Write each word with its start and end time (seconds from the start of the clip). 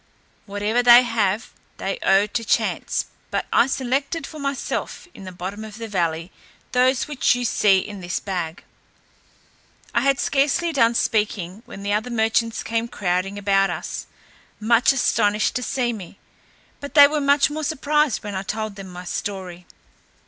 Whatever 0.47 0.81
they 0.81 1.03
have 1.03 1.51
they 1.77 1.99
owe 2.01 2.25
to 2.25 2.43
chance, 2.43 3.05
but 3.29 3.45
I 3.53 3.67
selected 3.67 4.25
for 4.25 4.39
myself 4.39 5.07
in 5.13 5.25
the 5.25 5.31
bottom 5.31 5.63
of 5.63 5.77
the 5.77 5.87
valley 5.87 6.31
those 6.71 7.07
which 7.07 7.35
you 7.35 7.45
see 7.45 7.77
in 7.77 8.01
this 8.01 8.19
bag." 8.19 8.63
I 9.93 10.01
had 10.01 10.19
scarcely 10.19 10.73
done 10.73 10.95
speaking, 10.95 11.61
when 11.67 11.83
the 11.83 11.93
other 11.93 12.09
merchants 12.09 12.63
came 12.63 12.87
crowding 12.87 13.37
about 13.37 13.69
us, 13.69 14.07
much 14.59 14.91
astonished 14.91 15.53
to 15.57 15.61
see 15.61 15.93
me; 15.93 16.17
but 16.79 16.95
they 16.95 17.05
were 17.07 17.21
much 17.21 17.51
more 17.51 17.63
surprised 17.63 18.23
when 18.23 18.33
I 18.33 18.41
told 18.41 18.77
them 18.77 18.87
my 18.89 19.03
story. 19.05 19.67